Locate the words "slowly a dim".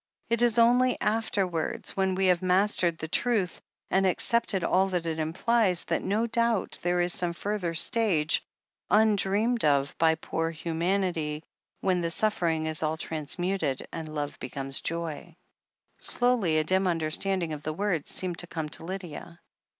15.99-16.87